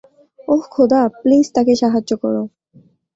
ওহ 0.47 0.63
খোদা, 0.73 1.01
প্লিজ 1.19 1.45
তাকে 1.55 1.73
সাহায্য 1.81 2.11
করো। 2.23 2.43